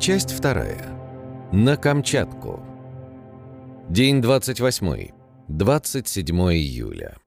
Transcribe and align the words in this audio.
Часть 0.00 0.30
вторая. 0.30 0.96
На 1.52 1.76
Камчатку. 1.76 2.62
День 3.90 4.22
28. 4.22 5.10
27 5.48 6.36
июля. 6.52 7.18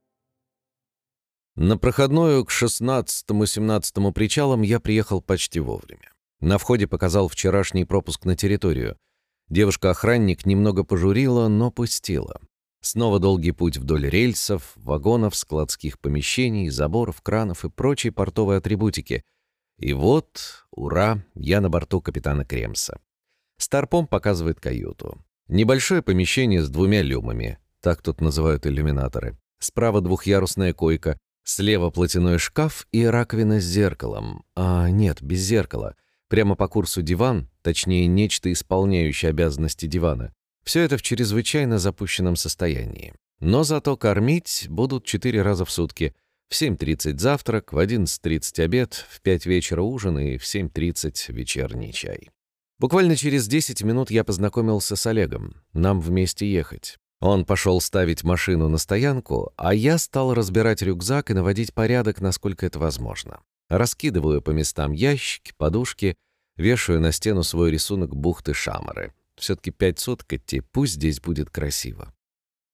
На 1.57 1.77
проходную 1.77 2.45
к 2.45 2.49
16-17 2.49 4.13
причалам 4.13 4.62
я 4.62 4.80
приехал 4.80 5.21
почти 5.21 5.59
вовремя. 5.59 6.13
На 6.39 6.57
входе 6.57 6.88
показал 6.88 7.27
вчерашний 7.27 7.84
пропуск 7.84 8.23
на 8.23 8.38
территорию. 8.38 8.95
Девушка-охранник 9.49 10.45
немного 10.45 10.85
пожурила, 10.85 11.49
но 11.49 11.72
пустила. 11.72 12.40
Снова 12.80 13.20
долгий 13.20 13.52
путь 13.52 13.76
вдоль 13.76 14.08
рельсов, 14.08 14.72
вагонов, 14.77 15.35
складских 15.35 15.99
помещений, 15.99 16.70
заборов, 16.70 17.22
кранов 17.22 17.66
и 17.66 17.70
прочей 17.70 18.12
портовой 18.12 18.58
атрибутики. 18.58 19.23
И 19.81 19.94
вот, 19.94 20.66
ура, 20.71 21.23
я 21.34 21.59
на 21.59 21.70
борту 21.70 22.02
капитана 22.02 22.45
Кремса. 22.45 22.99
Старпом 23.58 24.05
показывает 24.05 24.59
каюту. 24.59 25.26
Небольшое 25.48 26.04
помещение 26.04 26.62
с 26.62 26.70
двумя 26.70 27.02
люмами, 27.02 27.57
так 27.81 28.04
тут 28.04 28.21
называют 28.21 28.67
иллюминаторы. 28.67 29.38
Справа 29.59 30.02
двухъярусная 30.02 30.73
койка, 30.73 31.17
слева 31.44 31.90
платяной 31.90 32.38
шкаф 32.38 32.88
и 32.91 33.04
раковина 33.05 33.59
с 33.59 33.63
зеркалом. 33.63 34.45
А 34.55 34.90
нет, 34.90 35.21
без 35.21 35.40
зеркала. 35.40 35.95
Прямо 36.29 36.55
по 36.55 36.68
курсу 36.68 37.02
диван, 37.02 37.49
точнее, 37.63 38.05
нечто 38.05 38.52
исполняющее 38.52 39.29
обязанности 39.29 39.88
дивана. 39.88 40.32
Все 40.63 40.82
это 40.82 40.98
в 40.98 41.02
чрезвычайно 41.02 41.79
запущенном 41.79 42.35
состоянии. 42.35 43.13
Но 43.40 43.63
зато 43.63 43.98
кормить 43.98 44.68
будут 44.70 45.05
четыре 45.05 45.41
раза 45.41 45.65
в 45.65 45.71
сутки. 45.71 46.13
В 46.52 46.54
7.30 46.54 47.18
завтрак, 47.18 47.71
в 47.71 47.77
11.30 47.77 48.62
обед, 48.62 49.05
в 49.10 49.21
5 49.21 49.46
вечера 49.46 49.84
ужин 49.84 50.20
и 50.20 50.38
в 50.38 50.44
7.30 50.44 51.32
вечерний 51.32 51.93
чай. 51.93 52.30
Буквально 52.77 53.16
через 53.16 53.48
10 53.48 53.84
минут 53.84 54.12
я 54.12 54.26
познакомился 54.26 54.98
с 54.98 55.05
Олегом. 55.08 55.55
Нам 55.71 56.02
вместе 56.02 56.52
ехать. 56.52 56.98
Он 57.21 57.46
пошел 57.46 57.80
ставить 57.80 58.26
машину 58.26 58.68
на 58.68 58.80
стоянку, 58.80 59.54
а 59.55 59.74
я 59.74 59.98
стал 59.98 60.34
разбирать 60.34 60.82
рюкзак 60.82 61.32
и 61.32 61.34
наводить 61.34 61.74
порядок, 61.74 62.20
насколько 62.20 62.65
это 62.65 62.80
возможно. 62.80 63.40
Раскидываю 63.70 64.41
по 64.41 64.50
местам 64.52 64.91
ящики, 64.91 65.53
подушки, 65.56 66.16
вешаю 66.58 67.00
на 67.00 67.13
стену 67.13 67.44
свой 67.44 67.72
рисунок 67.72 68.13
бухты-шамары. 68.13 69.13
Все-таки 69.38 69.72
пять 69.72 70.00
суток 70.00 70.34
идти, 70.34 70.59
пусть 70.59 70.96
здесь 70.96 71.22
будет 71.22 71.50
красиво. 71.50 72.13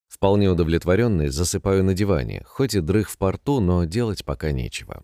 Вполне 0.10 0.50
удовлетворенный, 0.50 1.30
засыпаю 1.30 1.84
на 1.84 1.94
диване, 1.94 2.44
хоть 2.46 2.76
и 2.76 2.80
дрых 2.80 3.10
в 3.10 3.18
порту, 3.18 3.60
но 3.60 3.84
делать 3.86 4.24
пока 4.26 4.52
нечего. 4.52 5.04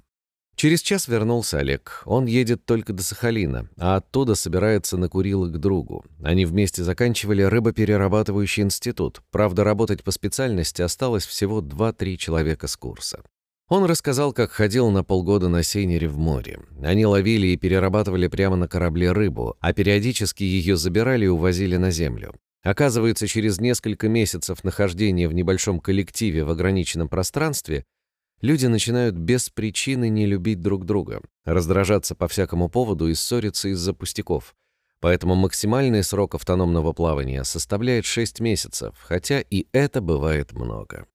Через 0.55 0.81
час 0.81 1.07
вернулся 1.07 1.59
Олег. 1.59 2.03
Он 2.05 2.25
едет 2.25 2.65
только 2.65 2.93
до 2.93 3.03
Сахалина, 3.03 3.69
а 3.77 3.97
оттуда 3.97 4.35
собирается 4.35 4.97
на 4.97 5.09
Курилы 5.09 5.51
к 5.51 5.57
другу. 5.57 6.05
Они 6.23 6.45
вместе 6.45 6.83
заканчивали 6.83 7.41
рыбоперерабатывающий 7.41 8.63
институт. 8.63 9.21
Правда, 9.31 9.63
работать 9.63 10.03
по 10.03 10.11
специальности 10.11 10.81
осталось 10.81 11.25
всего 11.25 11.61
2-3 11.61 12.17
человека 12.17 12.67
с 12.67 12.77
курса. 12.77 13.23
Он 13.67 13.85
рассказал, 13.85 14.33
как 14.33 14.51
ходил 14.51 14.91
на 14.91 15.03
полгода 15.03 15.49
на 15.49 15.63
сейнере 15.63 16.07
в 16.07 16.17
море. 16.17 16.59
Они 16.83 17.05
ловили 17.05 17.47
и 17.47 17.57
перерабатывали 17.57 18.27
прямо 18.27 18.55
на 18.55 18.67
корабле 18.67 19.11
рыбу, 19.11 19.55
а 19.59 19.73
периодически 19.73 20.43
ее 20.43 20.77
забирали 20.77 21.25
и 21.25 21.29
увозили 21.29 21.77
на 21.77 21.89
землю. 21.89 22.35
Оказывается, 22.63 23.27
через 23.27 23.59
несколько 23.59 24.07
месяцев 24.07 24.63
нахождения 24.63 25.27
в 25.27 25.33
небольшом 25.33 25.79
коллективе 25.79 26.45
в 26.45 26.49
ограниченном 26.49 27.09
пространстве 27.09 27.83
люди 28.39 28.67
начинают 28.67 29.15
без 29.15 29.49
причины 29.49 30.07
не 30.07 30.25
любить 30.25 30.61
друг 30.61 30.85
друга, 30.85 31.21
раздражаться 31.43 32.15
по 32.15 32.29
всякому 32.29 32.69
поводу 32.69 33.09
и 33.09 33.15
ссориться 33.15 33.67
из-за 33.69 33.93
пустяков. 33.93 34.55
Поэтому 35.01 35.35
максимальный 35.35 36.01
срок 36.01 36.35
автономного 36.35 36.93
плавания 36.93 37.43
составляет 37.43 38.05
6 38.05 38.39
месяцев, 38.39 38.95
хотя 39.01 39.41
и 39.41 39.67
это 39.73 39.99
бывает 39.99 40.53
много. 40.53 41.05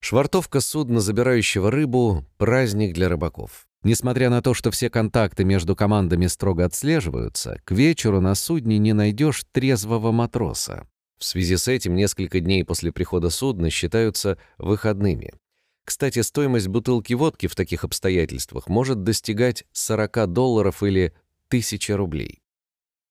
Швартовка 0.00 0.60
судна, 0.60 1.00
забирающего 1.00 1.70
рыбу– 1.70 2.26
праздник 2.36 2.92
для 2.92 3.08
рыбаков. 3.08 3.68
Несмотря 3.84 4.30
на 4.30 4.40
то, 4.40 4.54
что 4.54 4.70
все 4.70 4.88
контакты 4.88 5.44
между 5.44 5.76
командами 5.76 6.26
строго 6.26 6.64
отслеживаются, 6.64 7.60
к 7.64 7.70
вечеру 7.72 8.22
на 8.22 8.34
судне 8.34 8.78
не 8.78 8.94
найдешь 8.94 9.44
трезвого 9.52 10.10
матроса. 10.10 10.88
В 11.18 11.24
связи 11.24 11.56
с 11.56 11.68
этим 11.68 11.94
несколько 11.94 12.40
дней 12.40 12.64
после 12.64 12.92
прихода 12.92 13.28
судна 13.28 13.68
считаются 13.68 14.38
выходными. 14.56 15.34
Кстати, 15.84 16.20
стоимость 16.20 16.68
бутылки 16.68 17.12
водки 17.12 17.46
в 17.46 17.54
таких 17.54 17.84
обстоятельствах 17.84 18.68
может 18.68 19.02
достигать 19.02 19.64
40 19.72 20.32
долларов 20.32 20.82
или 20.82 21.12
1000 21.48 21.94
рублей. 21.94 22.40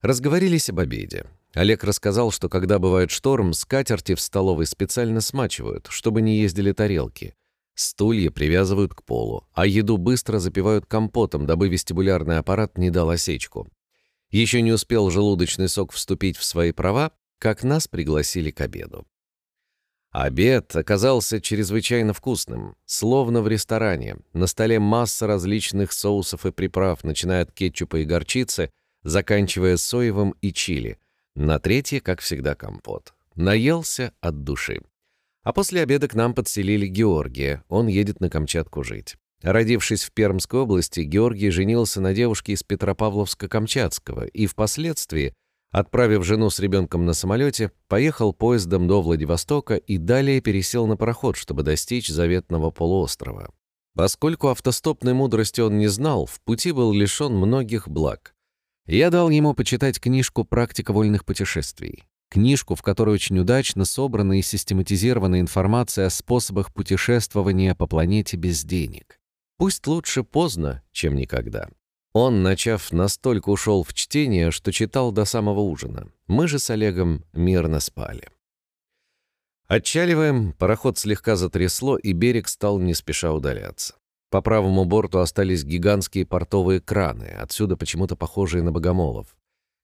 Разговорились 0.02 0.70
об 0.70 0.80
обеде. 0.80 1.28
Олег 1.54 1.84
рассказал, 1.84 2.32
что 2.32 2.50
когда 2.50 2.80
бывает 2.80 3.12
шторм, 3.12 3.54
скатерти 3.54 4.16
в 4.16 4.22
столовой 4.22 4.66
специально 4.66 5.22
смачивают, 5.22 5.86
чтобы 5.92 6.24
не 6.24 6.40
ездили 6.40 6.72
тарелки. 6.72 7.36
Стулья 7.76 8.30
привязывают 8.30 8.94
к 8.94 9.04
полу, 9.04 9.48
а 9.54 9.66
еду 9.66 9.98
быстро 9.98 10.40
запивают 10.40 10.86
компотом, 10.86 11.46
дабы 11.46 11.70
вестибулярный 11.70 12.38
аппарат 12.38 12.78
не 12.78 12.92
дал 12.92 13.10
осечку. 13.10 13.68
Еще 14.30 14.62
не 14.62 14.72
успел 14.72 15.10
желудочный 15.10 15.70
сок 15.70 15.92
вступить 15.92 16.38
в 16.38 16.44
свои 16.44 16.72
права, 16.72 17.12
как 17.40 17.64
нас 17.64 17.88
пригласили 17.88 18.52
к 18.52 18.62
обеду. 18.62 19.06
Обед 20.12 20.76
оказался 20.76 21.42
чрезвычайно 21.42 22.14
вкусным, 22.14 22.76
словно 22.86 23.42
в 23.42 23.48
ресторане. 23.48 24.18
На 24.34 24.46
столе 24.46 24.78
масса 24.80 25.26
различных 25.26 25.92
соусов 25.92 26.46
и 26.46 26.52
приправ, 26.52 27.04
начиная 27.04 27.42
от 27.42 27.52
кетчупа 27.52 27.98
и 27.98 28.06
горчицы, 28.06 28.70
заканчивая 29.02 29.78
соевым 29.78 30.36
и 30.42 30.54
чили. 30.54 31.00
На 31.36 31.58
третье, 31.58 32.00
как 32.00 32.22
всегда, 32.22 32.54
компот. 32.54 33.16
Наелся 33.36 34.14
от 34.22 34.44
души. 34.44 34.84
А 35.44 35.54
после 35.54 35.82
обеда 35.82 36.08
к 36.08 36.16
нам 36.16 36.34
подселили 36.34 36.88
Георгия, 36.88 37.64
он 37.68 37.88
едет 37.88 38.20
на 38.20 38.30
Камчатку 38.30 38.84
жить. 38.84 39.16
Родившись 39.42 40.04
в 40.04 40.12
Пермской 40.14 40.62
области, 40.62 41.02
Георгий 41.02 41.50
женился 41.50 42.00
на 42.00 42.14
девушке 42.14 42.54
из 42.54 42.64
Петропавловска-Камчатского 42.64 44.28
и 44.28 44.48
впоследствии 44.48 45.34
Отправив 45.74 46.24
жену 46.24 46.52
с 46.52 46.60
ребенком 46.60 47.04
на 47.06 47.14
самолете, 47.14 47.72
поехал 47.88 48.32
поездом 48.32 48.88
до 48.88 49.02
Владивостока 49.02 49.76
и 49.76 49.98
далее 49.98 50.40
пересел 50.40 50.86
на 50.86 50.98
пароход, 50.98 51.36
чтобы 51.36 51.64
достичь 51.64 52.10
заветного 52.10 52.70
полуострова. 52.70 53.52
Поскольку 53.96 54.50
автостопной 54.50 55.14
мудрости 55.14 55.62
он 55.62 55.80
не 55.80 55.88
знал, 55.88 56.28
в 56.28 56.40
пути 56.42 56.72
был 56.72 56.94
лишен 56.94 57.34
многих 57.36 57.88
благ. 57.88 58.36
Я 58.86 59.10
дал 59.10 59.32
ему 59.32 59.56
почитать 59.56 60.00
книжку 60.00 60.44
«Практика 60.44 60.94
вольных 60.94 61.26
путешествий». 61.26 62.04
Книжку, 62.34 62.74
в 62.74 62.82
которой 62.82 63.12
очень 63.14 63.38
удачно 63.38 63.86
собрана 63.86 64.40
и 64.40 64.42
систематизирована 64.42 65.40
информация 65.40 66.08
о 66.08 66.10
способах 66.10 66.74
путешествования 66.74 67.76
по 67.76 67.86
планете 67.86 68.38
без 68.38 68.64
денег. 68.64 69.20
Пусть 69.60 69.86
лучше 69.86 70.24
поздно, 70.24 70.82
чем 70.92 71.16
никогда. 71.16 71.70
Он, 72.12 72.42
начав, 72.42 72.92
настолько 72.92 73.50
ушел 73.50 73.84
в 73.84 73.94
чтение, 73.94 74.50
что 74.50 74.72
читал 74.72 75.12
до 75.12 75.26
самого 75.26 75.60
ужина. 75.60 76.08
Мы 76.26 76.48
же 76.48 76.58
с 76.58 76.72
Олегом 76.72 77.24
мирно 77.34 77.80
спали. 77.80 78.28
Отчаливаем, 79.68 80.54
пароход 80.54 80.98
слегка 80.98 81.36
затрясло, 81.36 81.98
и 81.98 82.14
берег 82.14 82.48
стал 82.48 82.80
не 82.80 82.96
спеша 82.96 83.32
удаляться. 83.32 83.94
По 84.32 84.42
правому 84.42 84.86
борту 84.86 85.20
остались 85.20 85.64
гигантские 85.64 86.26
портовые 86.26 86.82
краны, 86.82 87.26
отсюда 87.26 87.78
почему-то 87.78 88.16
похожие 88.16 88.64
на 88.64 88.72
богомолов. 88.72 89.36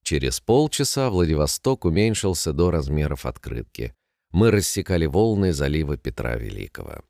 Через 0.09 0.39
полчаса 0.39 1.11
Владивосток 1.11 1.85
уменьшился 1.85 2.51
до 2.51 2.71
размеров 2.71 3.27
открытки. 3.27 3.93
Мы 4.31 4.49
рассекали 4.49 5.05
волны 5.05 5.53
залива 5.53 5.97
Петра 5.97 6.35
Великого. 6.35 7.03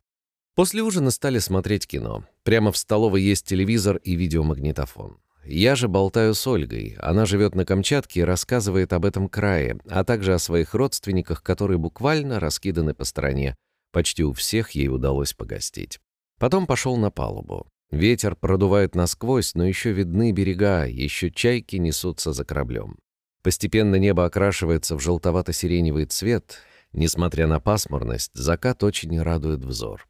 После 0.54 0.82
ужина 0.82 1.10
стали 1.10 1.40
смотреть 1.40 1.88
кино. 1.88 2.26
Прямо 2.44 2.74
в 2.74 2.78
столовой 2.78 3.22
есть 3.22 3.46
телевизор 3.46 4.02
и 4.04 4.16
видеомагнитофон. 4.16 5.18
Я 5.46 5.78
же 5.78 5.88
болтаю 5.88 6.34
с 6.34 6.46
Ольгой. 6.46 6.98
Она 7.00 7.26
живет 7.26 7.56
на 7.56 7.64
Камчатке 7.64 8.20
и 8.20 8.24
рассказывает 8.24 8.92
об 8.92 9.06
этом 9.06 9.30
крае, 9.30 9.80
а 9.90 10.04
также 10.04 10.34
о 10.34 10.38
своих 10.38 10.74
родственниках, 10.74 11.42
которые 11.42 11.78
буквально 11.78 12.42
раскиданы 12.42 12.94
по 12.94 13.06
стране. 13.06 13.56
Почти 13.94 14.26
у 14.26 14.34
всех 14.34 14.72
ей 14.72 14.90
удалось 14.90 15.32
погостить. 15.32 16.02
Потом 16.38 16.68
пошел 16.68 16.98
на 16.98 17.12
палубу. 17.12 17.66
Ветер 17.92 18.36
продувает 18.36 18.94
насквозь, 18.94 19.56
но 19.56 19.66
еще 19.66 19.92
видны 19.92 20.32
берега, 20.32 20.86
еще 20.86 21.32
чайки 21.32 21.78
несутся 21.78 22.34
за 22.34 22.46
кораблем. 22.46 23.00
Постепенно 23.42 23.96
небо 23.96 24.26
окрашивается 24.26 24.96
в 24.96 25.00
желтовато-сиреневый 25.00 26.06
цвет. 26.06 26.60
Несмотря 26.92 27.48
на 27.48 27.60
пасмурность, 27.60 28.32
закат 28.34 28.84
очень 28.84 29.20
радует 29.22 29.64
взор. 29.64 30.08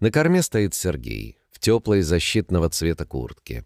На 0.00 0.10
корме 0.10 0.42
стоит 0.42 0.74
Сергей 0.74 1.38
в 1.50 1.58
теплой 1.58 2.02
защитного 2.02 2.68
цвета 2.68 3.06
куртке. 3.06 3.64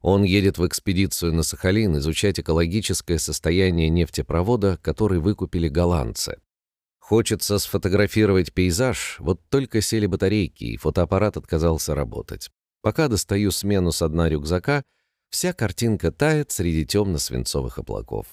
Он 0.00 0.22
едет 0.22 0.58
в 0.58 0.66
экспедицию 0.66 1.32
на 1.34 1.42
Сахалин 1.42 1.98
изучать 1.98 2.40
экологическое 2.40 3.18
состояние 3.18 3.88
нефтепровода, 3.88 4.78
который 4.82 5.20
выкупили 5.20 5.68
голландцы. 5.68 6.38
Хочется 6.98 7.58
сфотографировать 7.58 8.52
пейзаж, 8.52 9.16
вот 9.18 9.40
только 9.48 9.80
сели 9.80 10.06
батарейки, 10.06 10.64
и 10.64 10.76
фотоаппарат 10.76 11.36
отказался 11.36 11.94
работать. 11.94 12.50
Пока 12.82 13.08
достаю 13.08 13.50
смену 13.50 13.92
с 13.92 14.06
дна 14.08 14.28
рюкзака, 14.28 14.84
Вся 15.32 15.54
картинка 15.54 16.12
тает 16.12 16.52
среди 16.52 16.84
темно-свинцовых 16.84 17.78
облаков. 17.78 18.26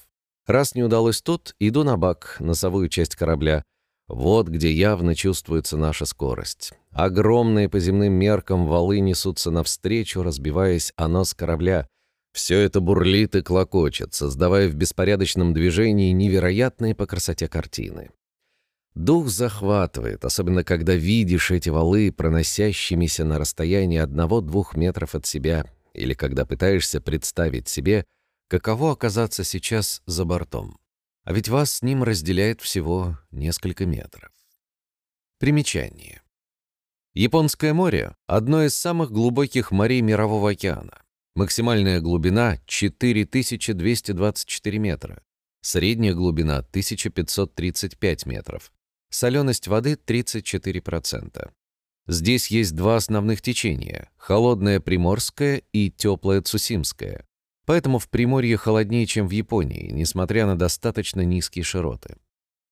Раз 0.46 0.75
не 0.75 0.84
удалось 0.84 1.22
тут, 1.22 1.56
иду 1.57 1.86
на 1.86 1.96
бак, 1.96 2.36
носовую 2.40 2.90
часть 2.90 3.16
корабля. 3.16 3.63
Вот 4.10 4.50
где 4.50 4.69
явно 4.69 5.16
чувствуется 5.16 5.78
наша 5.78 6.06
скорость. 6.06 6.74
Огромные 6.92 7.69
по 7.69 7.80
земным 7.80 8.12
меркам 8.13 8.68
валы 8.68 9.00
несутся 9.00 9.50
навстречу, 9.50 10.24
разбиваясь 10.24 10.92
о 10.98 11.07
нос 11.07 11.34
корабля. 11.34 11.88
Все 12.34 12.60
это 12.60 12.81
бурлит 12.81 13.34
и 13.36 13.42
клокочет, 13.42 14.13
создавая 14.13 14.68
в 14.68 14.75
беспорядочном 14.75 15.54
движении 15.54 16.12
невероятные 16.12 16.96
по 16.96 17.06
красоте 17.06 17.48
картины. 17.48 18.10
Дух 18.95 19.27
захватывает, 19.27 20.25
особенно 20.25 20.63
когда 20.63 20.95
видишь 20.95 21.51
эти 21.51 21.69
валы, 21.69 22.12
проносящимися 22.12 23.24
на 23.24 23.39
расстоянии 23.39 24.00
одного-двух 24.00 24.75
метров 24.75 25.15
от 25.15 25.25
себя, 25.25 25.65
или 25.94 26.13
когда 26.13 26.45
пытаешься 26.45 27.00
представить 27.00 27.68
себе, 27.68 28.06
каково 28.47 28.94
оказаться 28.94 29.44
сейчас 29.44 30.01
за 30.06 30.25
бортом. 30.25 30.80
А 31.24 31.33
ведь 31.33 31.50
вас 31.50 31.71
с 31.71 31.81
ним 31.81 32.03
разделяет 32.03 32.62
всего 32.62 33.18
несколько 33.31 33.86
метров. 33.86 34.31
Примечание. 35.39 36.21
Японское 37.13 37.74
море– 37.74 38.15
одно 38.27 38.63
из 38.63 38.75
самых 38.75 39.12
глубоких 39.12 39.71
морей 39.71 40.01
Мирового 40.01 40.51
океана. 40.51 41.03
Максимальная 41.36 42.01
глубина– 42.01 42.59
4224 42.65 44.80
метра. 44.80 45.24
Средняя 45.62 46.13
глубина– 46.13 46.57
1535 46.59 48.25
метров. 48.25 48.71
Соленость 49.10 49.68
воды– 49.68 49.98
34%. 50.06 51.52
Здесь 52.08 52.48
есть 52.48 52.76
два 52.76 52.96
основных 52.96 53.42
течения– 53.42 54.10
холодное 54.18 54.80
Приморское 54.80 55.64
и 55.74 55.92
теплое 55.92 56.42
Цусимское. 56.42 57.26
Поэтому 57.66 58.00
в 58.00 58.10
Приморье 58.10 58.58
холоднее, 58.58 59.06
чем 59.06 59.28
в 59.28 59.32
Японии, 59.32 59.92
несмотря 59.92 60.46
на 60.46 60.58
достаточно 60.58 61.22
низкие 61.22 61.64
широты. 61.64 62.18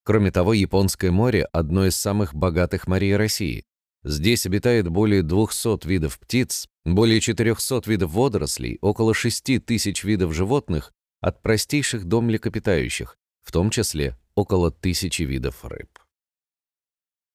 Кроме 0.04 0.31
того, 0.31 0.54
Японское 0.54 1.12
море– 1.12 1.44
одно 1.51 1.86
из 1.86 1.95
самых 1.95 2.34
богатых 2.34 2.88
морей 2.88 3.16
России. 3.16 3.63
Здесь 4.04 4.45
обитает 4.45 4.88
более 4.88 5.22
200 5.22 5.88
видов 5.88 6.18
птиц, 6.19 6.68
более 6.86 7.19
400 7.19 7.81
видов 7.88 8.12
водорослей, 8.12 8.78
около 8.81 9.13
6 9.13 9.66
тысяч 9.66 10.04
видов 10.04 10.34
животных, 10.34 10.94
от 11.19 11.42
простейших 11.42 12.06
до 12.06 12.22
млекопитающих, 12.22 13.18
в 13.44 13.51
том 13.51 13.69
числе 13.69 14.18
около 14.36 14.72
тысячи 14.72 15.24
видов 15.24 15.66
рыб. 15.66 15.89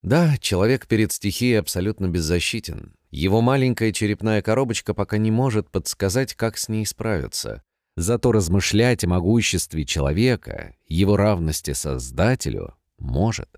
Да, 0.02 0.36
человек 0.38 0.88
перед 0.88 1.12
стихией 1.12 1.60
абсолютно 1.60 2.08
беззащитен. 2.08 2.94
Его 3.10 3.40
маленькая 3.40 3.92
черепная 3.92 4.42
коробочка 4.42 4.94
пока 4.94 5.16
не 5.18 5.30
может 5.30 5.70
подсказать, 5.70 6.34
как 6.34 6.58
с 6.58 6.68
ней 6.68 6.84
справиться. 6.84 7.62
Зато 7.96 8.32
размышлять 8.32 9.04
о 9.04 9.08
могуществе 9.08 9.84
человека, 9.84 10.74
его 10.88 11.16
равности 11.16 11.72
Создателю, 11.72 12.74
может. 12.98 13.48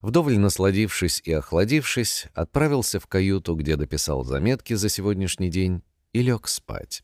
Вдоволь 0.00 0.38
насладившись 0.38 1.20
и 1.24 1.32
охладившись, 1.32 2.26
отправился 2.34 2.98
в 2.98 3.06
каюту, 3.06 3.54
где 3.54 3.76
дописал 3.76 4.24
заметки 4.24 4.74
за 4.74 4.88
сегодняшний 4.88 5.50
день, 5.50 5.82
и 6.12 6.22
лег 6.22 6.48
спать. 6.48 7.02